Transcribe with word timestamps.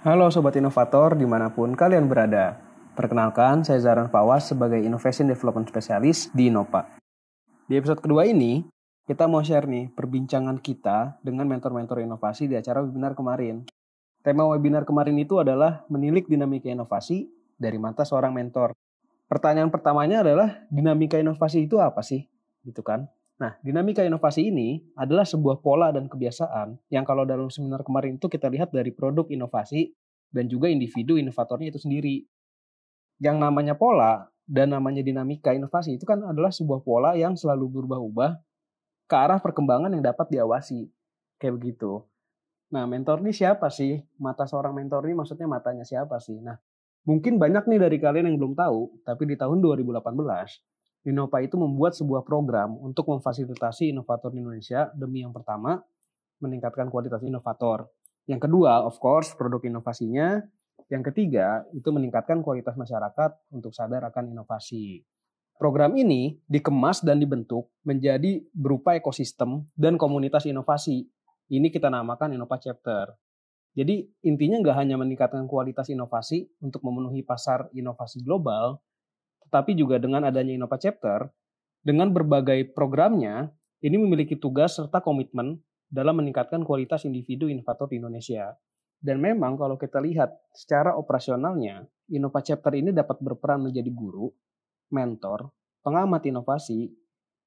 Halo 0.00 0.32
Sobat 0.32 0.56
Inovator 0.56 1.12
di 1.12 1.28
mana 1.28 1.52
pun 1.52 1.76
kalian 1.76 2.08
berada. 2.08 2.56
Perkenalkan, 2.96 3.68
saya 3.68 3.84
Zaran 3.84 4.08
Fawas 4.08 4.48
sebagai 4.48 4.80
Innovation 4.80 5.28
Development 5.28 5.68
Specialist 5.68 6.32
di 6.32 6.48
Innova. 6.48 6.88
Di 7.68 7.76
episode 7.76 8.00
kedua 8.00 8.24
ini, 8.24 8.64
kita 9.04 9.28
mau 9.28 9.44
share 9.44 9.68
nih 9.68 9.92
perbincangan 9.92 10.56
kita 10.64 11.20
dengan 11.20 11.44
mentor-mentor 11.52 12.00
inovasi 12.00 12.48
di 12.48 12.56
acara 12.56 12.80
webinar 12.80 13.12
kemarin. 13.12 13.68
Tema 14.24 14.48
webinar 14.48 14.88
kemarin 14.88 15.20
itu 15.20 15.36
adalah 15.36 15.84
menilik 15.92 16.24
dinamika 16.24 16.72
inovasi 16.72 17.28
dari 17.60 17.76
mata 17.76 18.00
seorang 18.00 18.32
mentor. 18.32 18.72
Pertanyaan 19.28 19.68
pertamanya 19.68 20.24
adalah 20.24 20.64
dinamika 20.72 21.20
inovasi 21.20 21.68
itu 21.68 21.76
apa 21.76 22.00
sih? 22.00 22.24
Gitu 22.64 22.80
kan? 22.80 23.04
Nah, 23.40 23.56
dinamika 23.64 24.04
inovasi 24.04 24.52
ini 24.52 24.84
adalah 24.92 25.24
sebuah 25.24 25.64
pola 25.64 25.88
dan 25.88 26.12
kebiasaan 26.12 26.76
yang 26.92 27.08
kalau 27.08 27.24
dalam 27.24 27.48
seminar 27.48 27.80
kemarin 27.80 28.20
itu 28.20 28.28
kita 28.28 28.52
lihat 28.52 28.68
dari 28.68 28.92
produk 28.92 29.24
inovasi 29.32 29.96
dan 30.28 30.44
juga 30.44 30.68
individu 30.68 31.16
inovatornya 31.16 31.72
itu 31.72 31.80
sendiri. 31.80 32.28
Yang 33.16 33.36
namanya 33.40 33.80
pola 33.80 34.28
dan 34.44 34.76
namanya 34.76 35.00
dinamika 35.00 35.56
inovasi 35.56 35.96
itu 35.96 36.04
kan 36.04 36.20
adalah 36.20 36.52
sebuah 36.52 36.84
pola 36.84 37.16
yang 37.16 37.32
selalu 37.32 37.80
berubah-ubah 37.80 38.36
ke 39.08 39.16
arah 39.16 39.40
perkembangan 39.40 39.88
yang 39.88 40.04
dapat 40.04 40.28
diawasi. 40.28 40.92
Kayak 41.40 41.64
begitu. 41.64 42.04
Nah, 42.76 42.84
mentor 42.84 43.24
ini 43.24 43.32
siapa 43.32 43.72
sih? 43.72 44.04
Mata 44.20 44.44
seorang 44.44 44.76
mentor 44.76 45.08
ini 45.08 45.16
maksudnya 45.16 45.48
matanya 45.48 45.88
siapa 45.88 46.20
sih? 46.20 46.36
Nah, 46.44 46.60
mungkin 47.08 47.40
banyak 47.40 47.64
nih 47.64 47.80
dari 47.88 47.96
kalian 47.96 48.28
yang 48.28 48.36
belum 48.36 48.52
tahu, 48.52 49.00
tapi 49.00 49.32
di 49.32 49.40
tahun 49.40 49.64
2018 49.64 49.96
Innova 51.08 51.40
itu 51.40 51.56
membuat 51.56 51.96
sebuah 51.96 52.20
program 52.26 52.76
untuk 52.76 53.08
memfasilitasi 53.08 53.88
inovator 53.96 54.28
di 54.28 54.44
Indonesia 54.44 54.92
demi 54.92 55.24
yang 55.24 55.32
pertama, 55.32 55.80
meningkatkan 56.44 56.92
kualitas 56.92 57.24
inovator. 57.24 57.88
Yang 58.28 58.48
kedua, 58.48 58.84
of 58.84 59.00
course, 59.00 59.32
produk 59.32 59.64
inovasinya. 59.64 60.44
Yang 60.92 61.12
ketiga, 61.12 61.64
itu 61.72 61.88
meningkatkan 61.88 62.44
kualitas 62.44 62.76
masyarakat 62.76 63.30
untuk 63.48 63.72
sadar 63.72 64.04
akan 64.12 64.34
inovasi. 64.34 65.00
Program 65.60 65.92
ini 65.92 66.40
dikemas 66.48 67.04
dan 67.04 67.20
dibentuk 67.20 67.68
menjadi 67.84 68.40
berupa 68.56 68.96
ekosistem 68.96 69.68
dan 69.76 70.00
komunitas 70.00 70.48
inovasi. 70.48 71.04
Ini 71.52 71.68
kita 71.68 71.92
namakan 71.92 72.32
Innova 72.32 72.56
Chapter. 72.56 73.12
Jadi 73.76 74.08
intinya 74.24 74.56
nggak 74.56 74.76
hanya 74.80 74.96
meningkatkan 74.96 75.44
kualitas 75.44 75.92
inovasi 75.92 76.48
untuk 76.64 76.80
memenuhi 76.80 77.20
pasar 77.20 77.68
inovasi 77.76 78.24
global, 78.24 78.80
tapi 79.50 79.74
juga 79.74 79.98
dengan 79.98 80.24
adanya 80.24 80.54
Innova 80.54 80.78
Chapter, 80.78 81.26
dengan 81.82 82.14
berbagai 82.14 82.70
programnya, 82.72 83.50
ini 83.82 83.96
memiliki 83.98 84.38
tugas 84.38 84.78
serta 84.78 85.02
komitmen 85.02 85.58
dalam 85.90 86.22
meningkatkan 86.22 86.62
kualitas 86.62 87.02
individu 87.02 87.50
inovator 87.50 87.90
di 87.90 87.98
Indonesia. 87.98 88.54
Dan 89.00 89.18
memang 89.18 89.56
kalau 89.56 89.80
kita 89.80 89.98
lihat 89.98 90.30
secara 90.52 90.94
operasionalnya, 90.94 91.88
Innova 92.12 92.44
Chapter 92.44 92.76
ini 92.76 92.92
dapat 92.92 93.18
berperan 93.18 93.64
menjadi 93.64 93.88
guru, 93.88 94.28
mentor, 94.92 95.48
pengamat 95.80 96.28
inovasi, 96.28 96.92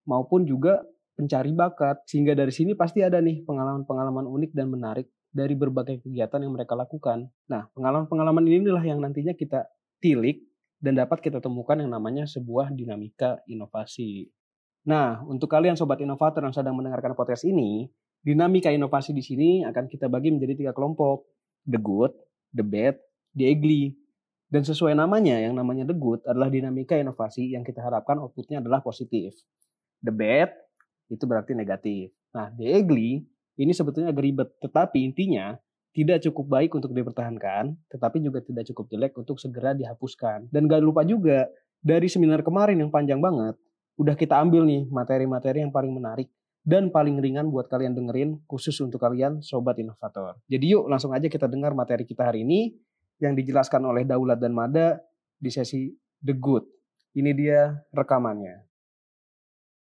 maupun 0.09 0.43
juga 0.43 0.81
pencari 1.13 1.53
bakat. 1.53 2.03
Sehingga 2.09 2.33
dari 2.33 2.49
sini 2.49 2.73
pasti 2.73 3.05
ada 3.05 3.21
nih 3.21 3.45
pengalaman-pengalaman 3.45 4.25
unik 4.25 4.51
dan 4.57 4.67
menarik 4.73 5.07
dari 5.29 5.53
berbagai 5.53 6.01
kegiatan 6.01 6.41
yang 6.41 6.53
mereka 6.57 6.73
lakukan. 6.73 7.29
Nah, 7.49 7.69
pengalaman-pengalaman 7.77 8.45
inilah 8.49 8.81
yang 8.81 8.97
nantinya 8.97 9.37
kita 9.37 9.69
tilik 10.01 10.41
dan 10.84 11.00
dapat 11.00 11.23
kita 11.23 11.39
temukan 11.39 11.80
yang 11.80 11.88
namanya 11.88 12.28
sebuah 12.28 12.76
dinamika 12.76 13.39
inovasi. 13.48 14.28
Nah, 14.84 15.23
untuk 15.23 15.48
kalian 15.48 15.80
sobat 15.80 16.03
inovator 16.03 16.44
yang 16.44 16.52
sedang 16.52 16.76
mendengarkan 16.76 17.16
podcast 17.16 17.48
ini, 17.48 17.88
dinamika 18.20 18.67
inovasi 18.67 19.16
di 19.16 19.23
sini 19.23 19.50
akan 19.64 19.88
kita 19.88 20.11
bagi 20.11 20.36
menjadi 20.36 20.59
tiga 20.59 20.72
kelompok. 20.76 21.23
The 21.64 21.80
good, 21.80 22.11
the 22.52 22.67
bad, 22.67 23.00
the 23.31 23.48
ugly. 23.48 23.95
Dan 24.52 24.67
sesuai 24.67 24.92
namanya, 25.00 25.39
yang 25.39 25.55
namanya 25.55 25.88
the 25.88 25.95
good 25.95 26.20
adalah 26.27 26.52
dinamika 26.52 26.99
inovasi 26.99 27.55
yang 27.55 27.64
kita 27.64 27.80
harapkan 27.80 28.20
outputnya 28.20 28.60
adalah 28.60 28.83
positif. 28.83 29.32
The 30.04 30.11
bad, 30.11 30.52
itu 31.08 31.23
berarti 31.23 31.55
negatif. 31.55 32.11
Nah, 32.36 32.52
the 32.52 32.76
ugly, 32.76 33.23
ini 33.55 33.72
sebetulnya 33.72 34.11
agak 34.11 34.23
ribet. 34.27 34.49
Tetapi 34.60 34.99
intinya, 34.99 35.55
tidak 35.93 36.26
cukup 36.26 36.45
baik 36.49 36.73
untuk 36.73 36.89
dipertahankan, 36.92 37.77
tetapi 37.87 38.17
juga 38.17 38.42
tidak 38.42 38.65
cukup 38.73 38.89
jelek 38.89 39.14
untuk 39.14 39.37
segera 39.37 39.77
dihapuskan. 39.77 40.49
Dan 40.49 40.65
gak 40.65 40.81
lupa 40.81 41.05
juga, 41.05 41.45
dari 41.77 42.09
seminar 42.09 42.42
kemarin 42.42 42.81
yang 42.81 42.89
panjang 42.89 43.21
banget, 43.21 43.54
udah 44.02 44.17
kita 44.17 44.42
ambil 44.42 44.65
nih 44.65 44.89
materi-materi 44.89 45.61
yang 45.61 45.70
paling 45.70 45.93
menarik 45.93 46.33
dan 46.65 46.89
paling 46.89 47.21
ringan 47.21 47.54
buat 47.54 47.70
kalian 47.70 47.93
dengerin 47.93 48.42
khusus 48.49 48.73
untuk 48.81 48.98
kalian 48.98 49.43
sobat 49.45 49.77
inovator. 49.77 50.42
Jadi 50.49 50.73
yuk 50.73 50.89
langsung 50.89 51.14
aja 51.14 51.30
kita 51.30 51.45
dengar 51.45 51.77
materi 51.77 52.10
kita 52.10 52.25
hari 52.25 52.42
ini 52.42 52.73
yang 53.21 53.37
dijelaskan 53.37 53.86
oleh 53.86 54.02
Daulat 54.08 54.42
dan 54.42 54.55
Mada 54.55 54.98
di 55.37 55.54
sesi 55.54 55.93
The 56.23 56.33
Good. 56.33 56.65
Ini 57.14 57.31
dia 57.37 57.77
rekamannya. 57.93 58.65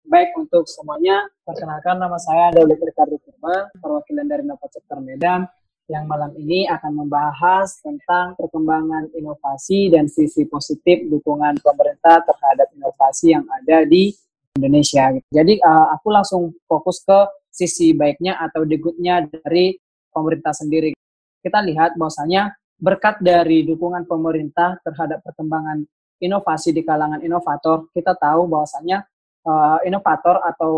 Baik 0.04 0.36
untuk 0.36 0.68
semuanya, 0.68 1.24
perkenalkan 1.48 1.96
nama 1.96 2.20
saya 2.20 2.52
Daulat 2.52 2.76
Ricardo 2.76 3.16
Purba, 3.16 3.72
perwakilan 3.80 4.26
dari 4.28 4.44
Nova 4.44 4.68
Chapter 4.68 5.00
Medan 5.00 5.48
yang 5.88 6.08
malam 6.08 6.32
ini 6.40 6.64
akan 6.64 7.04
membahas 7.04 7.76
tentang 7.84 8.32
perkembangan 8.40 9.12
inovasi 9.12 9.92
dan 9.92 10.08
sisi 10.08 10.48
positif 10.48 11.04
dukungan 11.12 11.60
pemerintah 11.60 12.24
terhadap 12.24 12.72
inovasi 12.72 13.36
yang 13.36 13.44
ada 13.52 13.84
di 13.84 14.16
Indonesia. 14.56 15.12
Jadi 15.28 15.60
uh, 15.60 15.92
aku 15.92 16.08
langsung 16.08 16.56
fokus 16.64 17.04
ke 17.04 17.28
sisi 17.52 17.92
baiknya 17.92 18.40
atau 18.40 18.64
the 18.64 18.80
dari 19.28 19.76
pemerintah 20.08 20.56
sendiri. 20.56 20.96
Kita 21.44 21.60
lihat 21.60 22.00
bahwasanya 22.00 22.56
berkat 22.80 23.20
dari 23.20 23.62
dukungan 23.68 24.08
pemerintah 24.08 24.80
terhadap 24.80 25.20
perkembangan 25.20 25.84
inovasi 26.18 26.72
di 26.72 26.80
kalangan 26.80 27.20
inovator, 27.20 27.92
kita 27.92 28.16
tahu 28.16 28.48
bahwasanya 28.48 29.04
uh, 29.44 29.78
inovator 29.84 30.40
atau 30.42 30.72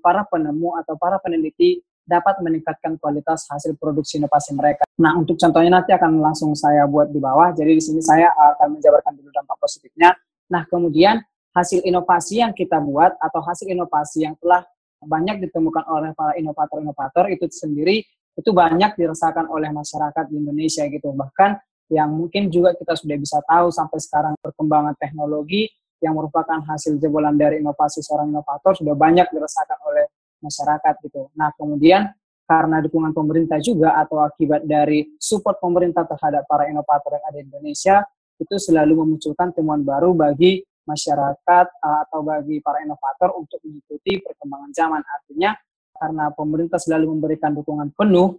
para 0.00 0.24
penemu 0.26 0.80
atau 0.80 0.96
para 0.96 1.20
peneliti 1.20 1.84
dapat 2.06 2.38
meningkatkan 2.38 2.96
kualitas 3.02 3.50
hasil 3.50 3.74
produksi 3.76 4.22
inovasi 4.22 4.54
mereka. 4.54 4.86
Nah, 5.02 5.18
untuk 5.18 5.36
contohnya 5.36 5.82
nanti 5.82 5.90
akan 5.90 6.22
langsung 6.22 6.54
saya 6.54 6.86
buat 6.86 7.10
di 7.10 7.18
bawah. 7.18 7.50
Jadi 7.52 7.76
di 7.76 7.82
sini 7.82 8.00
saya 8.00 8.30
akan 8.32 8.78
menjabarkan 8.78 9.12
dulu 9.18 9.28
dampak 9.34 9.58
positifnya. 9.58 10.14
Nah, 10.46 10.62
kemudian 10.70 11.18
hasil 11.52 11.82
inovasi 11.82 12.40
yang 12.46 12.54
kita 12.54 12.78
buat 12.78 13.18
atau 13.18 13.42
hasil 13.42 13.66
inovasi 13.66 14.24
yang 14.24 14.38
telah 14.38 14.62
banyak 15.02 15.42
ditemukan 15.50 15.84
oleh 15.90 16.14
para 16.16 16.32
inovator-inovator 16.38 17.28
itu 17.28 17.44
sendiri 17.52 18.00
itu 18.36 18.50
banyak 18.52 18.96
dirasakan 18.96 19.48
oleh 19.48 19.72
masyarakat 19.72 20.24
di 20.28 20.36
Indonesia 20.36 20.84
gitu. 20.86 21.12
Bahkan 21.12 21.50
yang 21.92 22.12
mungkin 22.12 22.52
juga 22.52 22.76
kita 22.76 22.94
sudah 22.98 23.16
bisa 23.16 23.38
tahu 23.46 23.72
sampai 23.72 23.98
sekarang 24.02 24.34
perkembangan 24.42 24.94
teknologi 25.00 25.70
yang 26.04 26.12
merupakan 26.12 26.60
hasil 26.60 27.00
jebolan 27.00 27.40
dari 27.40 27.64
inovasi 27.64 28.04
seorang 28.04 28.28
inovator 28.28 28.76
sudah 28.76 28.92
banyak 28.92 29.24
dirasakan 29.32 29.78
oleh 29.88 30.04
masyarakat 30.40 30.94
gitu. 31.04 31.28
Nah, 31.34 31.52
kemudian 31.56 32.12
karena 32.46 32.78
dukungan 32.78 33.10
pemerintah 33.10 33.58
juga 33.58 33.98
atau 33.98 34.22
akibat 34.22 34.62
dari 34.62 35.10
support 35.18 35.58
pemerintah 35.58 36.06
terhadap 36.06 36.46
para 36.46 36.70
inovator 36.70 37.18
yang 37.18 37.24
ada 37.26 37.38
di 37.42 37.46
Indonesia 37.50 37.96
itu 38.38 38.54
selalu 38.60 39.02
memunculkan 39.02 39.50
temuan 39.50 39.82
baru 39.82 40.14
bagi 40.14 40.62
masyarakat 40.86 41.66
uh, 41.82 41.98
atau 42.06 42.22
bagi 42.22 42.62
para 42.62 42.86
inovator 42.86 43.34
untuk 43.34 43.58
mengikuti 43.66 44.22
perkembangan 44.22 44.70
zaman. 44.70 45.02
Artinya 45.02 45.50
karena 45.96 46.24
pemerintah 46.30 46.78
selalu 46.78 47.18
memberikan 47.18 47.50
dukungan 47.56 47.90
penuh 47.96 48.38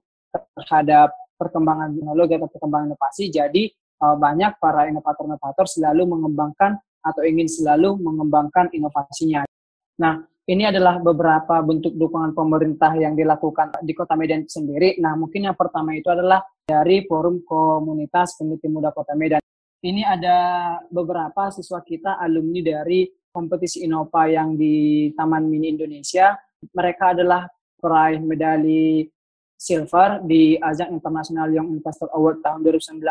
terhadap 0.55 1.11
perkembangan 1.35 1.93
teknologi 1.93 2.33
atau 2.39 2.49
perkembangan 2.49 2.87
inovasi, 2.93 3.23
jadi 3.29 3.63
uh, 4.01 4.15
banyak 4.15 4.55
para 4.57 4.87
inovator-inovator 4.87 5.65
selalu 5.67 6.07
mengembangkan 6.07 6.79
atau 7.03 7.21
ingin 7.27 7.45
selalu 7.45 7.99
mengembangkan 7.99 8.71
inovasinya. 8.71 9.43
Nah, 9.99 10.23
ini 10.47 10.63
adalah 10.63 10.95
beberapa 11.03 11.59
bentuk 11.59 11.91
dukungan 11.99 12.31
pemerintah 12.31 12.95
yang 12.95 13.19
dilakukan 13.19 13.83
di 13.83 13.91
Kota 13.91 14.15
Medan 14.15 14.47
sendiri. 14.47 14.95
Nah, 15.03 15.19
mungkin 15.19 15.43
yang 15.51 15.57
pertama 15.59 15.91
itu 15.91 16.07
adalah 16.07 16.39
dari 16.63 17.03
Forum 17.03 17.43
Komunitas 17.43 18.39
Peneliti 18.39 18.71
Muda 18.71 18.95
Kota 18.95 19.11
Medan. 19.11 19.43
Ini 19.83 20.07
ada 20.07 20.37
beberapa 20.87 21.51
siswa 21.51 21.83
kita 21.83 22.15
alumni 22.15 22.63
dari 22.63 23.11
kompetisi 23.27 23.83
Innova 23.83 24.25
yang 24.31 24.55
di 24.55 25.11
Taman 25.11 25.51
Mini 25.51 25.67
Indonesia. 25.75 26.31
Mereka 26.63 27.11
adalah 27.11 27.43
peraih 27.75 28.23
medali 28.23 29.03
silver 29.59 30.23
di 30.23 30.55
ajang 30.55 30.95
internasional 30.95 31.51
Young 31.51 31.75
Investor 31.75 32.07
Award 32.15 32.39
tahun 32.39 32.63
2019. 32.63 33.03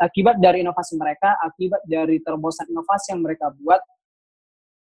Akibat 0.00 0.40
dari 0.40 0.64
inovasi 0.64 0.96
mereka, 0.96 1.36
akibat 1.44 1.84
dari 1.84 2.24
terobosan 2.24 2.72
inovasi 2.72 3.12
yang 3.12 3.20
mereka 3.20 3.52
buat, 3.52 3.80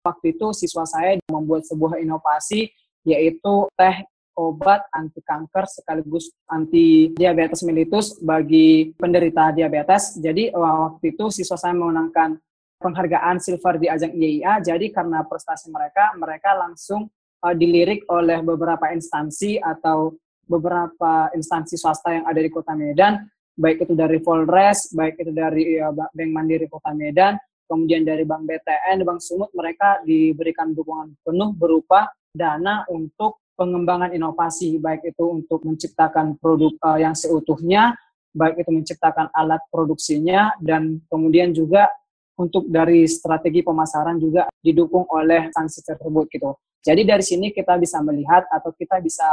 waktu 0.08 0.40
itu 0.40 0.56
siswa 0.56 0.88
saya 0.88 1.20
membuat 1.28 1.68
sebuah 1.68 2.00
inovasi 2.00 2.72
yaitu 3.04 3.68
teh 3.76 4.04
obat 4.38 4.86
anti 4.94 5.20
kanker 5.20 5.66
sekaligus 5.66 6.30
anti 6.48 7.12
diabetes 7.18 7.66
mellitus 7.66 8.16
bagi 8.22 8.94
penderita 8.96 9.52
diabetes. 9.52 10.16
Jadi 10.22 10.54
waktu 10.54 11.18
itu 11.18 11.28
siswa 11.34 11.58
saya 11.58 11.74
memenangkan 11.76 12.38
penghargaan 12.78 13.42
silver 13.42 13.82
di 13.82 13.90
ajang 13.90 14.14
IAIA. 14.14 14.62
Jadi 14.62 14.94
karena 14.94 15.26
prestasi 15.26 15.74
mereka, 15.74 16.14
mereka 16.14 16.54
langsung 16.54 17.10
uh, 17.42 17.56
dilirik 17.58 18.06
oleh 18.14 18.46
beberapa 18.46 18.94
instansi 18.94 19.58
atau 19.58 20.14
beberapa 20.46 21.34
instansi 21.34 21.76
swasta 21.76 22.14
yang 22.14 22.26
ada 22.30 22.40
di 22.40 22.48
Kota 22.54 22.78
Medan 22.78 23.26
baik 23.58 23.90
itu 23.90 23.94
dari 23.98 24.22
Polres, 24.22 24.94
baik 24.94 25.18
itu 25.18 25.34
dari 25.34 25.82
ya, 25.82 25.90
Bank 25.90 26.32
Mandiri 26.32 26.70
Kota 26.70 26.94
Medan, 26.94 27.36
kemudian 27.68 28.08
dari 28.08 28.24
Bank 28.24 28.48
BTN, 28.48 29.04
Bank 29.04 29.20
Sumut, 29.22 29.52
mereka 29.54 30.02
diberikan 30.08 30.72
dukungan 30.72 31.20
penuh 31.22 31.52
berupa 31.54 32.10
dana 32.32 32.88
untuk 32.90 33.44
pengembangan 33.58 34.14
inovasi, 34.14 34.78
baik 34.78 35.12
itu 35.12 35.26
untuk 35.28 35.66
menciptakan 35.66 36.38
produk 36.40 36.74
uh, 36.86 36.98
yang 36.98 37.14
seutuhnya, 37.18 37.98
baik 38.32 38.64
itu 38.64 38.72
menciptakan 38.72 39.34
alat 39.34 39.62
produksinya, 39.74 40.54
dan 40.62 41.02
kemudian 41.10 41.52
juga 41.52 41.90
untuk 42.38 42.70
dari 42.70 43.10
strategi 43.10 43.66
pemasaran 43.66 44.22
juga 44.22 44.46
didukung 44.62 45.10
oleh 45.10 45.50
sanksi 45.50 45.82
tersebut 45.82 46.26
gitu. 46.30 46.54
Jadi 46.86 47.02
dari 47.02 47.26
sini 47.26 47.50
kita 47.50 47.76
bisa 47.82 47.98
melihat 48.06 48.46
atau 48.54 48.70
kita 48.72 49.02
bisa 49.02 49.26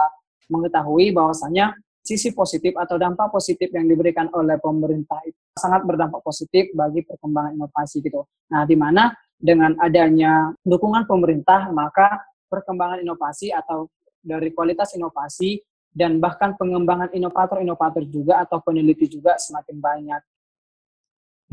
mengetahui 0.48 1.12
bahwasanya 1.12 1.76
sisi 2.04 2.36
positif 2.36 2.76
atau 2.76 3.00
dampak 3.00 3.32
positif 3.32 3.72
yang 3.72 3.88
diberikan 3.88 4.28
oleh 4.36 4.60
pemerintah 4.60 5.24
itu 5.24 5.40
sangat 5.56 5.88
berdampak 5.88 6.20
positif 6.20 6.68
bagi 6.76 7.00
perkembangan 7.00 7.56
inovasi 7.56 8.04
gitu. 8.04 8.28
Nah, 8.52 8.68
di 8.68 8.76
mana 8.76 9.08
dengan 9.40 9.72
adanya 9.80 10.52
dukungan 10.60 11.08
pemerintah 11.08 11.72
maka 11.72 12.20
perkembangan 12.52 13.00
inovasi 13.00 13.56
atau 13.56 13.88
dari 14.20 14.52
kualitas 14.52 14.92
inovasi 14.92 15.64
dan 15.94 16.20
bahkan 16.20 16.52
pengembangan 16.60 17.08
inovator-inovator 17.16 18.04
juga 18.04 18.44
atau 18.44 18.60
peneliti 18.60 19.08
juga 19.08 19.40
semakin 19.40 19.76
banyak. 19.80 20.22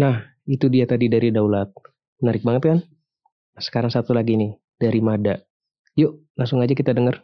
Nah, 0.02 0.24
itu 0.50 0.66
dia 0.68 0.84
tadi 0.90 1.08
dari 1.08 1.30
Daulat. 1.30 1.70
Menarik 2.20 2.44
banget 2.44 2.64
kan? 2.66 2.80
Sekarang 3.62 3.94
satu 3.94 4.18
lagi 4.18 4.34
nih, 4.34 4.52
dari 4.82 5.00
Mada. 5.00 5.38
Yuk, 5.94 6.26
langsung 6.34 6.58
aja 6.64 6.74
kita 6.74 6.92
dengar. 6.96 7.22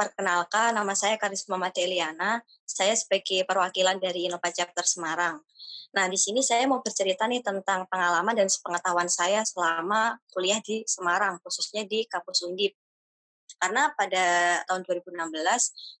Perkenalkan, 0.00 0.72
nama 0.72 0.96
saya 0.96 1.20
Karisma 1.20 1.60
Madeliana. 1.60 2.40
Saya 2.64 2.96
sebagai 2.96 3.44
perwakilan 3.44 4.00
dari 4.00 4.24
Innova 4.24 4.48
Chapter 4.48 4.80
Semarang. 4.80 5.44
Nah, 5.92 6.08
di 6.08 6.16
sini 6.16 6.40
saya 6.40 6.64
mau 6.64 6.80
bercerita 6.80 7.28
nih 7.28 7.44
tentang 7.44 7.84
pengalaman 7.84 8.32
dan 8.32 8.48
pengetahuan 8.48 9.12
saya 9.12 9.44
selama 9.44 10.16
kuliah 10.32 10.56
di 10.64 10.80
Semarang, 10.88 11.36
khususnya 11.44 11.84
di 11.84 12.08
kampus 12.08 12.48
Undip. 12.48 12.72
Karena 13.60 13.92
pada 13.92 14.24
tahun 14.64 14.88
2016, 14.88 15.20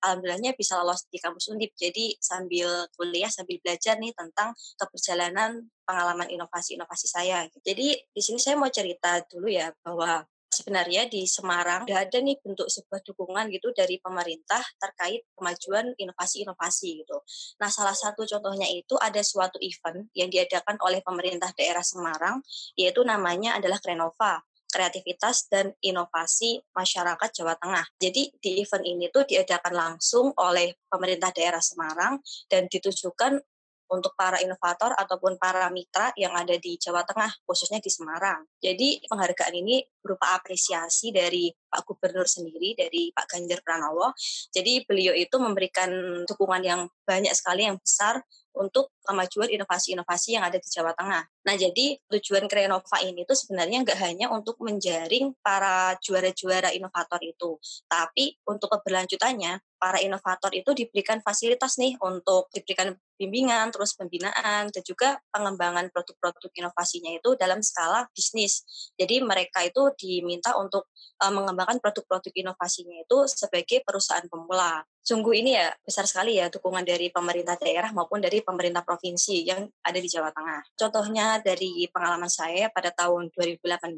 alhamdulillahnya 0.00 0.56
bisa 0.56 0.80
lolos 0.80 1.04
di 1.12 1.20
kampus 1.20 1.52
Undip. 1.52 1.76
Jadi 1.76 2.16
sambil 2.24 2.88
kuliah, 2.96 3.28
sambil 3.28 3.60
belajar 3.60 4.00
nih 4.00 4.16
tentang 4.16 4.56
keperjalanan 4.80 5.68
pengalaman 5.84 6.32
inovasi-inovasi 6.32 7.04
saya. 7.04 7.44
Jadi 7.60 8.00
di 8.00 8.22
sini 8.24 8.40
saya 8.40 8.56
mau 8.56 8.72
cerita 8.72 9.20
dulu 9.28 9.52
ya 9.52 9.68
bahwa 9.84 10.24
sebenarnya 10.60 11.08
di 11.08 11.24
Semarang 11.24 11.88
udah 11.88 12.04
ada 12.04 12.18
nih 12.20 12.36
bentuk 12.44 12.68
sebuah 12.68 13.00
dukungan 13.00 13.48
gitu 13.48 13.72
dari 13.72 13.96
pemerintah 13.96 14.60
terkait 14.76 15.24
kemajuan 15.32 15.96
inovasi-inovasi 15.96 17.00
gitu. 17.00 17.16
Nah, 17.58 17.72
salah 17.72 17.96
satu 17.96 18.28
contohnya 18.28 18.68
itu 18.68 19.00
ada 19.00 19.24
suatu 19.24 19.56
event 19.64 20.04
yang 20.12 20.28
diadakan 20.28 20.76
oleh 20.84 21.00
pemerintah 21.00 21.48
daerah 21.56 21.82
Semarang, 21.82 22.44
yaitu 22.76 23.00
namanya 23.00 23.56
adalah 23.56 23.80
Krenova 23.80 24.44
kreativitas 24.70 25.50
dan 25.50 25.74
inovasi 25.82 26.62
masyarakat 26.72 27.28
Jawa 27.34 27.58
Tengah. 27.58 27.84
Jadi 27.98 28.30
di 28.38 28.62
event 28.62 28.86
ini 28.86 29.10
tuh 29.10 29.26
diadakan 29.26 29.74
langsung 29.74 30.30
oleh 30.38 30.78
pemerintah 30.86 31.34
daerah 31.34 31.58
Semarang 31.58 32.22
dan 32.46 32.70
ditujukan 32.70 33.42
untuk 33.90 34.14
para 34.14 34.38
inovator 34.38 34.94
ataupun 34.94 35.36
para 35.36 35.66
mitra 35.68 36.14
yang 36.14 36.30
ada 36.32 36.54
di 36.54 36.78
Jawa 36.78 37.02
Tengah, 37.02 37.42
khususnya 37.42 37.82
di 37.82 37.90
Semarang. 37.90 38.46
Jadi 38.62 39.02
penghargaan 39.10 39.54
ini 39.58 39.82
berupa 39.98 40.38
apresiasi 40.38 41.10
dari 41.10 41.50
Pak 41.50 41.82
Gubernur 41.86 42.24
sendiri, 42.24 42.78
dari 42.78 43.10
Pak 43.10 43.26
Ganjar 43.26 43.60
Pranowo. 43.66 44.14
Jadi 44.54 44.86
beliau 44.86 45.12
itu 45.12 45.36
memberikan 45.42 45.90
dukungan 46.24 46.62
yang 46.62 46.80
banyak 47.02 47.34
sekali, 47.34 47.66
yang 47.66 47.76
besar 47.76 48.22
untuk 48.54 48.90
kemajuan 49.06 49.46
inovasi-inovasi 49.50 50.38
yang 50.38 50.44
ada 50.46 50.58
di 50.58 50.66
Jawa 50.66 50.90
Tengah. 50.94 51.22
Nah, 51.46 51.54
jadi 51.54 51.98
tujuan 52.10 52.50
Krenova 52.50 52.98
ini 53.02 53.22
tuh 53.22 53.38
sebenarnya 53.38 53.86
nggak 53.86 53.98
hanya 54.02 54.26
untuk 54.34 54.58
menjaring 54.58 55.34
para 55.38 55.94
juara-juara 56.02 56.74
inovator 56.74 57.22
itu, 57.22 57.56
tapi 57.86 58.34
untuk 58.46 58.74
keberlanjutannya, 58.74 59.62
para 59.80 59.96
inovator 60.04 60.52
itu 60.52 60.76
diberikan 60.76 61.24
fasilitas 61.24 61.80
nih 61.80 61.96
untuk 62.04 62.52
diberikan 62.52 62.92
bimbingan, 63.16 63.72
terus 63.72 63.96
pembinaan, 63.96 64.68
dan 64.68 64.82
juga 64.84 65.16
pengembangan 65.32 65.88
produk-produk 65.88 66.52
inovasinya 66.52 67.16
itu 67.16 67.36
dalam 67.40 67.64
skala 67.64 68.08
bisnis. 68.12 68.64
Jadi 68.96 69.24
mereka 69.24 69.64
itu 69.64 69.92
diminta 69.96 70.56
untuk 70.60 70.92
uh, 71.20 71.32
mengembangkan 71.32 71.80
produk-produk 71.80 72.32
inovasinya 72.32 73.00
itu 73.00 73.24
sebagai 73.28 73.80
perusahaan 73.84 74.24
pemula. 74.28 74.84
Sungguh 75.00 75.32
ini 75.40 75.56
ya 75.56 75.72
besar 75.80 76.04
sekali 76.04 76.36
ya 76.36 76.52
dukungan 76.52 76.84
dari 76.84 77.08
pemerintah 77.08 77.56
daerah 77.56 77.88
maupun 77.88 78.20
dari 78.20 78.44
pemerintah 78.44 78.84
provinsi 78.84 79.48
yang 79.48 79.64
ada 79.80 79.96
di 79.96 80.06
Jawa 80.06 80.28
Tengah. 80.28 80.76
Contohnya 80.76 81.40
dari 81.40 81.88
pengalaman 81.88 82.28
saya 82.28 82.68
pada 82.68 82.92
tahun 82.92 83.32
2018, 83.32 83.96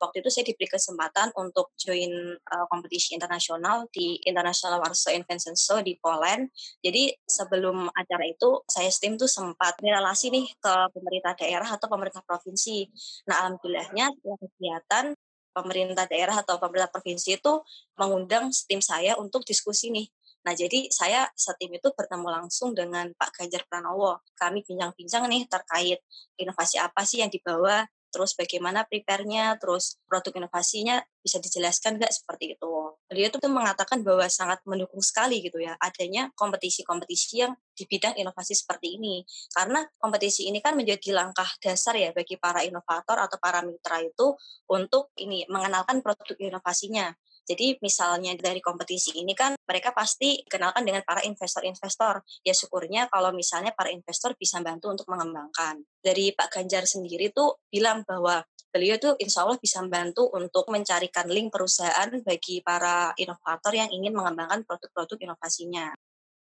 waktu 0.00 0.16
itu 0.24 0.28
saya 0.32 0.44
diberi 0.48 0.68
kesempatan 0.72 1.36
untuk 1.36 1.76
join 1.76 2.10
uh, 2.36 2.66
kompetisi 2.72 3.12
internasional 3.12 3.92
di 3.92 4.16
International 4.24 4.80
Warsaw 4.80 5.17
Invention 5.18 5.58
Show 5.58 5.82
di 5.82 5.98
Poland. 5.98 6.46
Jadi 6.80 7.10
sebelum 7.26 7.90
acara 7.90 8.24
itu 8.24 8.62
saya 8.70 8.88
STEAM 8.88 9.18
tuh 9.18 9.26
sempat 9.26 9.76
relasi 9.82 10.30
nih 10.30 10.46
ke 10.56 10.74
pemerintah 10.94 11.34
daerah 11.34 11.68
atau 11.74 11.90
pemerintah 11.90 12.22
provinsi. 12.22 12.86
Nah 13.26 13.44
alhamdulillahnya 13.44 14.14
kegiatan 14.22 15.12
pemerintah 15.50 16.06
daerah 16.06 16.38
atau 16.38 16.62
pemerintah 16.62 16.90
provinsi 16.94 17.42
itu 17.42 17.52
mengundang 17.98 18.54
tim 18.70 18.78
saya 18.78 19.18
untuk 19.18 19.42
diskusi 19.42 19.90
nih. 19.90 20.06
Nah, 20.46 20.54
jadi 20.54 20.86
saya 20.88 21.26
setim 21.34 21.74
itu 21.74 21.90
bertemu 21.92 22.30
langsung 22.30 22.70
dengan 22.72 23.10
Pak 23.18 23.36
Ganjar 23.36 23.66
Pranowo. 23.66 24.22
Kami 24.38 24.62
bincang-bincang 24.62 25.26
nih 25.26 25.50
terkait 25.50 25.98
inovasi 26.38 26.78
apa 26.78 27.02
sih 27.02 27.20
yang 27.20 27.28
dibawa 27.28 27.84
terus 28.08 28.34
bagaimana 28.34 28.84
prepare-nya, 28.88 29.56
terus 29.60 30.00
produk 30.08 30.44
inovasinya 30.44 31.00
bisa 31.20 31.38
dijelaskan 31.38 32.00
nggak 32.00 32.12
seperti 32.12 32.56
itu. 32.56 32.72
Beliau 33.08 33.28
itu 33.28 33.38
mengatakan 33.48 34.00
bahwa 34.00 34.24
sangat 34.28 34.64
mendukung 34.64 35.00
sekali 35.04 35.44
gitu 35.44 35.60
ya 35.60 35.76
adanya 35.76 36.32
kompetisi-kompetisi 36.32 37.44
yang 37.44 37.52
di 37.76 37.84
bidang 37.84 38.16
inovasi 38.16 38.56
seperti 38.56 38.96
ini. 38.96 39.22
Karena 39.52 39.84
kompetisi 40.00 40.48
ini 40.48 40.58
kan 40.64 40.74
menjadi 40.74 41.12
langkah 41.12 41.48
dasar 41.60 41.94
ya 41.96 42.10
bagi 42.16 42.40
para 42.40 42.64
inovator 42.64 43.20
atau 43.20 43.36
para 43.36 43.60
mitra 43.60 44.00
itu 44.00 44.34
untuk 44.72 45.12
ini 45.20 45.44
mengenalkan 45.52 46.00
produk 46.00 46.36
inovasinya. 46.40 47.12
Jadi 47.48 47.80
misalnya 47.80 48.36
dari 48.36 48.60
kompetisi 48.60 49.16
ini 49.16 49.32
kan 49.32 49.56
mereka 49.64 49.96
pasti 49.96 50.44
kenalkan 50.44 50.84
dengan 50.84 51.00
para 51.00 51.24
investor-investor. 51.24 52.20
Ya 52.44 52.52
syukurnya 52.52 53.08
kalau 53.08 53.32
misalnya 53.32 53.72
para 53.72 53.88
investor 53.88 54.36
bisa 54.36 54.60
bantu 54.60 54.92
untuk 54.92 55.08
mengembangkan. 55.08 55.80
Dari 56.04 56.36
Pak 56.36 56.52
Ganjar 56.52 56.84
sendiri 56.84 57.32
tuh 57.32 57.56
bilang 57.72 58.04
bahwa 58.04 58.44
beliau 58.68 59.00
tuh 59.00 59.16
insya 59.16 59.48
Allah 59.48 59.56
bisa 59.56 59.80
membantu 59.80 60.28
untuk 60.36 60.68
mencarikan 60.68 61.24
link 61.32 61.48
perusahaan 61.48 62.12
bagi 62.20 62.60
para 62.60 63.16
inovator 63.16 63.72
yang 63.72 63.88
ingin 63.88 64.12
mengembangkan 64.12 64.68
produk-produk 64.68 65.32
inovasinya. 65.32 65.96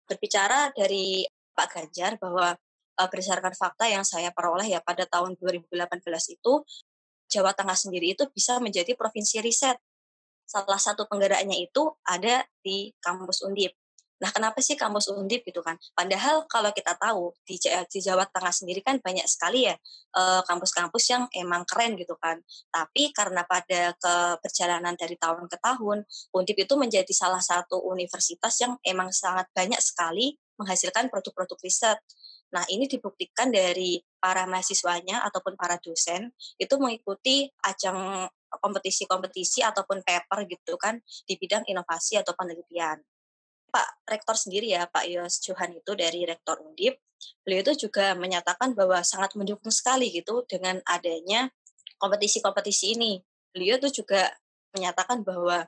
Berbicara 0.08 0.72
dari 0.72 1.28
Pak 1.52 1.68
Ganjar 1.76 2.16
bahwa 2.16 2.56
uh, 2.56 3.08
berdasarkan 3.12 3.52
fakta 3.52 3.84
yang 3.84 4.04
saya 4.04 4.32
peroleh 4.32 4.64
ya 4.72 4.80
pada 4.80 5.04
tahun 5.04 5.36
2018 5.36 5.76
itu 6.32 6.52
Jawa 7.26 7.52
Tengah 7.52 7.76
sendiri 7.76 8.16
itu 8.16 8.24
bisa 8.32 8.56
menjadi 8.62 8.96
provinsi 8.96 9.44
riset 9.44 9.76
salah 10.46 10.80
satu 10.80 11.04
penggeraknya 11.10 11.58
itu 11.58 11.92
ada 12.06 12.46
di 12.62 12.94
kampus 13.02 13.42
Undip. 13.42 13.74
Nah, 14.16 14.32
kenapa 14.32 14.64
sih 14.64 14.80
kampus 14.80 15.12
Undip 15.12 15.44
gitu 15.44 15.60
kan? 15.60 15.76
Padahal 15.92 16.48
kalau 16.48 16.72
kita 16.72 16.96
tahu 16.96 17.36
di, 17.44 17.60
Jawa 18.00 18.24
Tengah 18.24 18.54
sendiri 18.54 18.80
kan 18.80 18.96
banyak 18.96 19.28
sekali 19.28 19.68
ya 19.68 19.76
eh, 20.16 20.42
kampus-kampus 20.48 21.04
yang 21.12 21.28
emang 21.36 21.68
keren 21.68 22.00
gitu 22.00 22.16
kan. 22.16 22.40
Tapi 22.72 23.12
karena 23.12 23.44
pada 23.44 23.92
keberjalanan 24.00 24.96
dari 24.96 25.20
tahun 25.20 25.44
ke 25.52 25.56
tahun, 25.60 26.08
Undip 26.32 26.56
itu 26.56 26.74
menjadi 26.80 27.12
salah 27.12 27.44
satu 27.44 27.84
universitas 27.84 28.56
yang 28.64 28.80
emang 28.88 29.12
sangat 29.12 29.52
banyak 29.52 29.80
sekali 29.84 30.40
menghasilkan 30.56 31.08
produk-produk 31.12 31.58
riset. 31.62 31.98
Nah, 32.52 32.62
ini 32.70 32.86
dibuktikan 32.86 33.50
dari 33.50 34.00
para 34.20 34.46
mahasiswanya 34.46 35.22
ataupun 35.26 35.58
para 35.58 35.76
dosen 35.82 36.30
itu 36.56 36.74
mengikuti 36.78 37.50
ajang 37.66 38.30
kompetisi-kompetisi 38.48 39.60
ataupun 39.66 40.00
paper 40.06 40.46
gitu 40.48 40.78
kan 40.78 41.02
di 41.26 41.34
bidang 41.36 41.66
inovasi 41.66 42.16
atau 42.16 42.32
penelitian. 42.38 43.02
Pak 43.66 44.08
Rektor 44.08 44.38
sendiri 44.38 44.72
ya, 44.72 44.86
Pak 44.88 45.04
Yos 45.10 45.42
Johan 45.42 45.76
itu 45.76 45.92
dari 45.98 46.24
Rektor 46.24 46.62
Undip, 46.64 46.96
beliau 47.42 47.60
itu 47.66 47.88
juga 47.88 48.14
menyatakan 48.14 48.72
bahwa 48.72 49.02
sangat 49.02 49.34
mendukung 49.34 49.74
sekali 49.74 50.08
gitu 50.14 50.46
dengan 50.48 50.80
adanya 50.86 51.50
kompetisi-kompetisi 51.98 52.96
ini. 52.96 53.20
Beliau 53.52 53.76
itu 53.76 54.00
juga 54.02 54.32
menyatakan 54.76 55.24
bahwa 55.24 55.64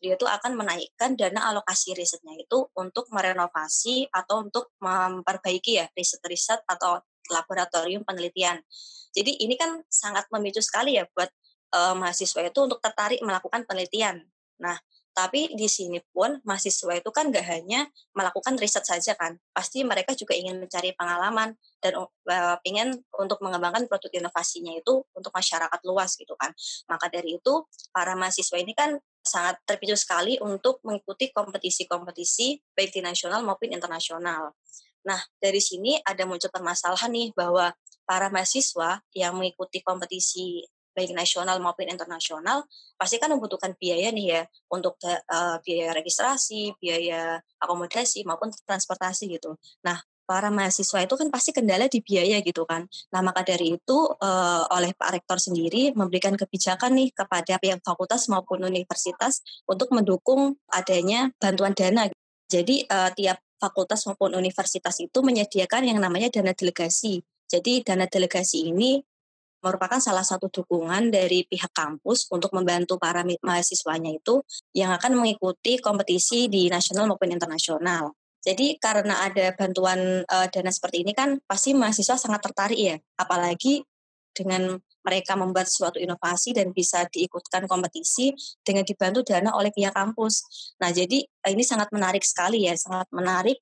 dia 0.00 0.16
itu 0.16 0.24
akan 0.24 0.56
menaikkan 0.56 1.14
dana 1.14 1.52
alokasi 1.52 1.92
risetnya 1.92 2.34
itu 2.40 2.66
untuk 2.74 3.06
merenovasi 3.12 4.08
atau 4.08 4.48
untuk 4.48 4.72
memperbaiki 4.80 5.76
ya 5.76 5.86
riset-riset 5.92 6.64
atau 6.64 7.04
laboratorium 7.30 8.02
penelitian. 8.02 8.58
Jadi 9.12 9.44
ini 9.44 9.54
kan 9.60 9.84
sangat 9.86 10.26
memicu 10.32 10.64
sekali 10.64 10.96
ya 10.96 11.04
buat 11.12 11.30
uh, 11.76 11.94
mahasiswa 11.94 12.40
itu 12.48 12.58
untuk 12.64 12.80
tertarik 12.80 13.20
melakukan 13.20 13.68
penelitian. 13.68 14.24
Nah, 14.58 14.80
Tapi 15.10 15.52
di 15.58 15.66
sini 15.66 15.98
pun 16.14 16.38
mahasiswa 16.46 16.94
itu 16.94 17.10
kan 17.10 17.34
nggak 17.34 17.42
hanya 17.42 17.90
melakukan 18.14 18.54
riset 18.56 18.86
saja 18.86 19.18
kan, 19.18 19.34
pasti 19.50 19.82
mereka 19.82 20.14
juga 20.14 20.38
ingin 20.38 20.62
mencari 20.62 20.94
pengalaman 20.94 21.58
dan 21.82 21.98
uh, 21.98 22.56
ingin 22.62 22.94
untuk 23.18 23.42
mengembangkan 23.42 23.90
produk 23.90 24.10
inovasinya 24.14 24.70
itu 24.78 25.02
untuk 25.10 25.34
masyarakat 25.34 25.80
luas 25.82 26.14
gitu 26.14 26.38
kan. 26.38 26.54
Maka 26.86 27.10
dari 27.10 27.42
itu 27.42 27.54
para 27.90 28.14
mahasiswa 28.14 28.56
ini 28.62 28.70
kan 28.72 29.02
sangat 29.20 29.60
terpicu 29.68 29.94
sekali 29.94 30.40
untuk 30.40 30.80
mengikuti 30.82 31.28
kompetisi-kompetisi 31.30 32.72
baik 32.72 32.90
di 32.90 33.00
nasional 33.04 33.44
maupun 33.44 33.70
internasional. 33.70 34.56
Nah, 35.04 35.20
dari 35.40 35.60
sini 35.60 35.96
ada 36.04 36.28
muncul 36.28 36.52
permasalahan 36.52 37.08
nih 37.12 37.28
bahwa 37.32 37.72
para 38.04 38.28
mahasiswa 38.28 39.00
yang 39.14 39.38
mengikuti 39.38 39.80
kompetisi 39.80 40.66
baik 40.90 41.14
nasional 41.14 41.62
maupun 41.62 41.86
internasional 41.86 42.66
pasti 42.98 43.22
kan 43.22 43.30
membutuhkan 43.30 43.78
biaya 43.78 44.10
nih 44.10 44.26
ya 44.36 44.42
untuk 44.68 44.98
uh, 45.06 45.56
biaya 45.62 45.94
registrasi, 45.94 46.74
biaya 46.76 47.38
akomodasi 47.62 48.26
maupun 48.26 48.50
transportasi 48.66 49.30
gitu. 49.30 49.54
Nah, 49.86 50.02
para 50.30 50.46
mahasiswa 50.54 51.02
itu 51.02 51.18
kan 51.18 51.26
pasti 51.26 51.50
kendala 51.50 51.90
di 51.90 51.98
biaya 51.98 52.38
gitu 52.38 52.62
kan. 52.62 52.86
Nah, 53.10 53.18
maka 53.18 53.42
dari 53.42 53.74
itu 53.74 53.98
uh, 54.14 54.62
oleh 54.70 54.94
Pak 54.94 55.18
Rektor 55.18 55.42
sendiri 55.42 55.90
memberikan 55.98 56.38
kebijakan 56.38 56.94
nih 56.94 57.10
kepada 57.10 57.58
pihak 57.58 57.82
fakultas 57.82 58.30
maupun 58.30 58.62
universitas 58.62 59.42
untuk 59.66 59.90
mendukung 59.90 60.54
adanya 60.70 61.34
bantuan 61.42 61.74
dana. 61.74 62.06
Jadi 62.46 62.86
uh, 62.86 63.10
tiap 63.10 63.42
fakultas 63.58 64.06
maupun 64.06 64.38
universitas 64.38 65.02
itu 65.02 65.18
menyediakan 65.18 65.90
yang 65.90 65.98
namanya 65.98 66.30
dana 66.30 66.54
delegasi. 66.54 67.18
Jadi 67.50 67.82
dana 67.82 68.06
delegasi 68.06 68.70
ini 68.70 69.02
merupakan 69.60 69.98
salah 69.98 70.24
satu 70.24 70.48
dukungan 70.48 71.12
dari 71.12 71.44
pihak 71.44 71.74
kampus 71.74 72.30
untuk 72.32 72.54
membantu 72.56 72.96
para 72.96 73.26
mahasiswanya 73.26 74.14
itu 74.16 74.40
yang 74.72 74.94
akan 74.94 75.20
mengikuti 75.20 75.76
kompetisi 75.82 76.48
di 76.48 76.70
nasional 76.72 77.10
maupun 77.10 77.34
internasional. 77.34 78.16
Jadi 78.40 78.80
karena 78.80 79.28
ada 79.28 79.52
bantuan 79.52 80.24
uh, 80.24 80.46
dana 80.48 80.72
seperti 80.72 81.04
ini 81.04 81.12
kan 81.12 81.36
pasti 81.44 81.76
mahasiswa 81.76 82.16
sangat 82.16 82.40
tertarik 82.40 82.80
ya, 82.80 82.96
apalagi 83.20 83.84
dengan 84.32 84.80
mereka 85.04 85.36
membuat 85.36 85.68
suatu 85.68 85.96
inovasi 85.96 86.56
dan 86.56 86.72
bisa 86.72 87.04
diikutkan 87.08 87.64
kompetisi 87.68 88.32
dengan 88.64 88.84
dibantu 88.84 89.24
dana 89.24 89.52
oleh 89.56 89.72
pihak 89.72 89.92
kampus. 89.92 90.44
Nah, 90.80 90.92
jadi 90.92 91.24
ini 91.24 91.64
sangat 91.64 91.92
menarik 91.92 92.24
sekali 92.24 92.68
ya, 92.68 92.76
sangat 92.76 93.08
menarik 93.12 93.60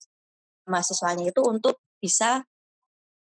mahasiswanya 0.69 1.31
itu 1.31 1.41
untuk 1.43 1.81
bisa 1.99 2.43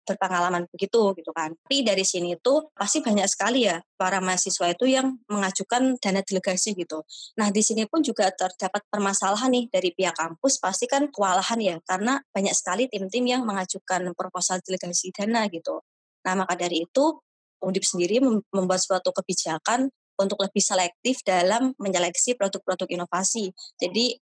berpengalaman 0.08 0.64
begitu 0.72 1.12
gitu 1.20 1.32
kan. 1.36 1.52
Tapi 1.68 1.84
dari 1.84 2.08
sini 2.08 2.40
itu 2.40 2.72
pasti 2.72 3.04
banyak 3.04 3.28
sekali 3.28 3.68
ya 3.68 3.84
para 4.00 4.24
mahasiswa 4.24 4.72
itu 4.72 4.88
yang 4.88 5.20
mengajukan 5.28 6.00
dana 6.00 6.24
delegasi 6.24 6.72
gitu. 6.80 7.04
Nah 7.36 7.52
di 7.52 7.60
sini 7.60 7.84
pun 7.86 8.00
juga 8.00 8.32
terdapat 8.32 8.88
permasalahan 8.88 9.52
nih 9.52 9.66
dari 9.68 9.92
pihak 9.92 10.16
kampus 10.16 10.64
pasti 10.64 10.88
kan 10.88 11.12
kewalahan 11.12 11.60
ya 11.60 11.76
karena 11.84 12.24
banyak 12.32 12.56
sekali 12.56 12.88
tim-tim 12.88 13.28
yang 13.28 13.44
mengajukan 13.44 14.16
proposal 14.16 14.64
delegasi 14.64 15.12
dana 15.12 15.52
gitu. 15.52 15.84
Nah 16.24 16.34
maka 16.40 16.56
dari 16.56 16.88
itu 16.88 17.20
Undip 17.58 17.82
sendiri 17.82 18.22
membuat 18.54 18.78
suatu 18.78 19.10
kebijakan 19.10 19.90
untuk 20.18 20.42
lebih 20.46 20.62
selektif 20.62 21.26
dalam 21.26 21.74
menyeleksi 21.82 22.38
produk-produk 22.38 22.86
inovasi. 22.90 23.50
Jadi 23.82 24.18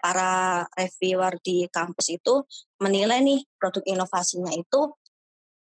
para 0.00 0.64
reviewer 0.74 1.36
di 1.44 1.68
kampus 1.68 2.16
itu 2.16 2.42
menilai 2.80 3.20
nih 3.20 3.44
produk 3.60 3.84
inovasinya 3.84 4.50
itu 4.56 4.80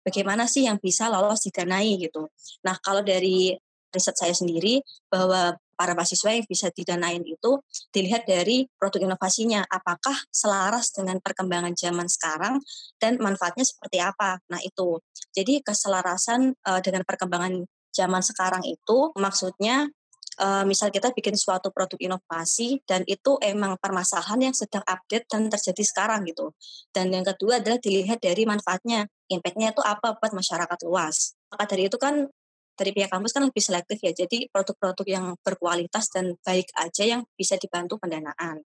bagaimana 0.05 0.49
sih 0.50 0.67
yang 0.67 0.78
bisa 0.81 1.09
lolos 1.12 1.45
didanai 1.47 1.99
gitu. 1.99 2.28
Nah 2.64 2.76
kalau 2.81 3.02
dari 3.02 3.55
riset 3.88 4.17
saya 4.17 4.35
sendiri 4.37 4.85
bahwa 5.09 5.57
para 5.78 5.95
mahasiswa 5.95 6.35
yang 6.35 6.43
bisa 6.45 6.75
didanain 6.75 7.23
itu 7.23 7.62
dilihat 7.95 8.26
dari 8.26 8.67
produk 8.75 9.14
inovasinya 9.14 9.62
apakah 9.71 10.19
selaras 10.35 10.90
dengan 10.90 11.23
perkembangan 11.23 11.73
zaman 11.78 12.11
sekarang 12.11 12.59
dan 12.99 13.17
manfaatnya 13.23 13.62
seperti 13.62 14.02
apa. 14.02 14.43
Nah 14.50 14.59
itu 14.59 14.99
jadi 15.31 15.62
keselarasan 15.62 16.59
uh, 16.67 16.83
dengan 16.83 17.07
perkembangan 17.07 17.62
zaman 17.95 18.23
sekarang 18.26 18.67
itu 18.67 19.14
maksudnya 19.14 19.87
uh, 20.38 20.64
misal 20.64 20.88
kita 20.88 21.11
bikin 21.12 21.35
suatu 21.35 21.75
produk 21.75 21.99
inovasi 21.99 22.80
dan 22.87 23.02
itu 23.04 23.37
emang 23.42 23.76
permasalahan 23.83 24.50
yang 24.50 24.54
sedang 24.54 24.83
update 24.87 25.26
dan 25.28 25.50
terjadi 25.50 25.83
sekarang 25.85 26.25
gitu. 26.26 26.54
Dan 26.95 27.12
yang 27.12 27.26
kedua 27.26 27.61
adalah 27.61 27.76
dilihat 27.83 28.23
dari 28.23 28.47
manfaatnya 28.47 29.04
impactnya 29.28 29.76
itu 29.76 29.83
apa 29.85 30.16
buat 30.16 30.33
masyarakat 30.33 30.78
luas. 30.88 31.37
Maka 31.52 31.64
dari 31.68 31.90
itu 31.90 31.99
kan 32.00 32.26
dari 32.78 32.95
pihak 32.95 33.11
kampus 33.11 33.35
kan 33.35 33.42
lebih 33.42 33.59
selektif 33.59 33.99
ya, 33.99 34.14
jadi 34.14 34.47
produk-produk 34.54 35.07
yang 35.11 35.26
berkualitas 35.42 36.14
dan 36.14 36.38
baik 36.47 36.71
aja 36.78 37.02
yang 37.02 37.26
bisa 37.35 37.59
dibantu 37.59 37.99
pendanaan. 37.99 38.62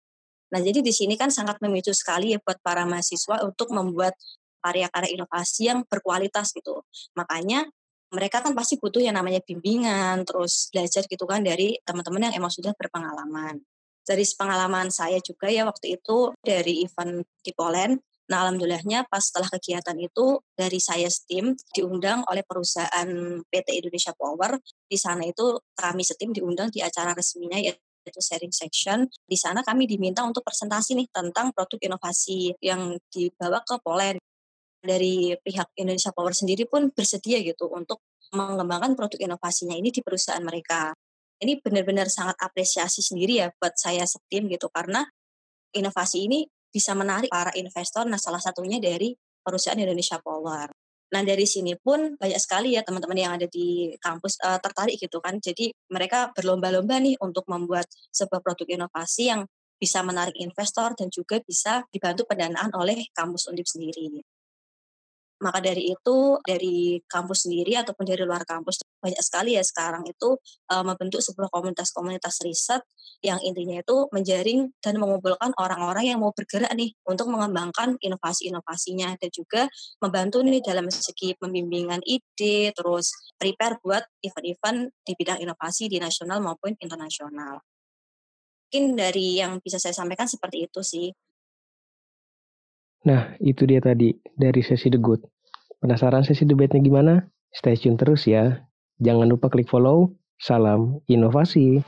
Nah, 0.52 0.60
jadi 0.60 0.84
di 0.84 0.92
sini 0.92 1.16
kan 1.16 1.32
sangat 1.32 1.56
memicu 1.64 1.96
sekali 1.96 2.36
ya 2.36 2.38
buat 2.44 2.60
para 2.60 2.84
mahasiswa 2.84 3.40
untuk 3.40 3.72
membuat 3.72 4.12
karya-karya 4.60 5.16
inovasi 5.16 5.72
yang 5.72 5.88
berkualitas 5.88 6.52
gitu. 6.52 6.84
Makanya 7.16 7.72
mereka 8.12 8.44
kan 8.44 8.52
pasti 8.52 8.76
butuh 8.76 9.00
yang 9.00 9.16
namanya 9.16 9.40
bimbingan, 9.40 10.28
terus 10.28 10.68
belajar 10.68 11.08
gitu 11.08 11.24
kan 11.24 11.40
dari 11.40 11.80
teman-teman 11.82 12.28
yang 12.30 12.44
emang 12.44 12.52
sudah 12.52 12.76
berpengalaman. 12.76 13.64
Dari 14.02 14.24
pengalaman 14.36 14.92
saya 14.92 15.18
juga 15.24 15.48
ya 15.48 15.64
waktu 15.64 15.96
itu 15.96 16.34
dari 16.44 16.84
event 16.84 17.24
di 17.40 17.52
Poland, 17.56 17.96
Nah, 18.30 18.48
alhamdulillahnya 18.48 19.12
pas 19.12 19.20
setelah 19.20 19.50
kegiatan 19.50 19.92
itu 20.00 20.40
dari 20.56 20.80
saya 20.80 21.10
STEAM 21.10 21.52
diundang 21.76 22.24
oleh 22.32 22.40
perusahaan 22.46 23.08
PT 23.44 23.68
Indonesia 23.76 24.16
Power. 24.16 24.56
Di 24.88 24.96
sana 24.96 25.28
itu 25.28 25.60
kami 25.76 26.00
STEAM 26.00 26.32
diundang 26.32 26.72
di 26.72 26.80
acara 26.80 27.12
resminya 27.12 27.60
yaitu 27.60 28.20
sharing 28.24 28.54
section. 28.54 29.04
Di 29.26 29.36
sana 29.36 29.60
kami 29.60 29.84
diminta 29.84 30.24
untuk 30.24 30.46
presentasi 30.48 30.96
nih 30.96 31.12
tentang 31.12 31.52
produk 31.52 31.92
inovasi 31.92 32.56
yang 32.64 32.96
dibawa 33.12 33.60
ke 33.66 33.76
Poland. 33.84 34.16
Dari 34.82 35.38
pihak 35.38 35.78
Indonesia 35.78 36.10
Power 36.10 36.34
sendiri 36.34 36.66
pun 36.66 36.90
bersedia 36.90 37.38
gitu 37.38 37.70
untuk 37.70 38.02
mengembangkan 38.34 38.98
produk 38.98 39.18
inovasinya 39.22 39.78
ini 39.78 39.94
di 39.94 40.02
perusahaan 40.02 40.42
mereka. 40.42 40.90
Ini 41.38 41.62
benar-benar 41.62 42.10
sangat 42.10 42.34
apresiasi 42.42 43.02
sendiri 43.02 43.42
ya 43.42 43.50
buat 43.54 43.78
saya 43.78 44.02
STEAM 44.02 44.50
gitu 44.50 44.66
karena 44.74 45.06
inovasi 45.74 46.26
ini 46.26 46.46
bisa 46.72 46.94
menarik 46.98 47.30
para 47.30 47.54
investor. 47.54 48.08
Nah, 48.08 48.18
salah 48.18 48.40
satunya 48.40 48.82
dari 48.82 49.14
perusahaan 49.42 49.78
Indonesia 49.78 50.18
Power. 50.22 50.70
Nah, 51.12 51.20
dari 51.20 51.44
sini 51.44 51.76
pun 51.76 52.16
banyak 52.16 52.40
sekali 52.40 52.72
ya 52.72 52.80
teman-teman 52.80 53.18
yang 53.18 53.32
ada 53.36 53.44
di 53.44 53.92
kampus 54.00 54.40
uh, 54.40 54.56
tertarik 54.64 54.96
gitu 54.96 55.20
kan. 55.20 55.36
Jadi 55.36 55.68
mereka 55.92 56.32
berlomba-lomba 56.32 56.96
nih 57.04 57.20
untuk 57.20 57.44
membuat 57.52 57.84
sebuah 58.08 58.40
produk 58.40 58.64
inovasi 58.80 59.28
yang 59.28 59.44
bisa 59.76 60.00
menarik 60.00 60.32
investor 60.40 60.96
dan 60.96 61.12
juga 61.12 61.42
bisa 61.44 61.84
dibantu 61.92 62.24
pendanaan 62.24 62.72
oleh 62.72 63.12
kampus 63.12 63.50
Undip 63.52 63.68
sendiri. 63.68 64.24
Maka 65.42 65.58
dari 65.58 65.90
itu 65.90 66.38
dari 66.46 67.02
kampus 67.10 67.50
sendiri 67.50 67.74
ataupun 67.74 68.06
dari 68.06 68.22
luar 68.22 68.46
kampus 68.46 68.80
banyak 69.02 69.18
sekali 69.18 69.58
ya 69.58 69.62
sekarang 69.66 70.06
itu 70.06 70.38
uh, 70.70 70.84
membentuk 70.86 71.18
sebuah 71.18 71.50
komunitas-komunitas 71.50 72.46
riset 72.46 72.86
yang 73.26 73.42
intinya 73.42 73.82
itu 73.82 74.06
menjaring 74.14 74.70
dan 74.78 75.02
mengumpulkan 75.02 75.50
orang-orang 75.58 76.14
yang 76.14 76.18
mau 76.22 76.30
bergerak 76.30 76.70
nih 76.74 76.94
untuk 77.06 77.26
mengembangkan 77.30 77.98
inovasi-inovasinya 77.98 79.18
dan 79.18 79.30
juga 79.34 79.66
membantu 79.98 80.46
nih 80.46 80.62
dalam 80.62 80.86
segi 80.90 81.34
pembimbingan 81.34 82.02
ide 82.06 82.70
terus 82.74 83.10
prepare 83.34 83.82
buat 83.82 84.06
event-event 84.22 84.94
di 85.02 85.12
bidang 85.18 85.42
inovasi 85.42 85.90
di 85.90 85.98
nasional 85.98 86.38
maupun 86.38 86.78
internasional. 86.78 87.62
Mungkin 88.70 88.96
dari 88.96 89.36
yang 89.36 89.60
bisa 89.60 89.76
saya 89.76 89.92
sampaikan 89.92 90.24
seperti 90.24 90.64
itu 90.64 90.80
sih. 90.80 91.12
Nah, 93.02 93.34
itu 93.42 93.66
dia 93.66 93.82
tadi 93.82 94.14
dari 94.38 94.62
sesi 94.62 94.86
The 94.86 94.98
Good. 95.02 95.26
Penasaran 95.82 96.22
sesi 96.22 96.46
debatnya 96.46 96.78
gimana? 96.78 97.14
Stay 97.50 97.74
tune 97.74 97.98
terus 97.98 98.30
ya. 98.30 98.62
Jangan 99.02 99.26
lupa 99.26 99.50
klik 99.50 99.66
follow. 99.66 100.14
Salam 100.38 101.02
inovasi. 101.10 101.82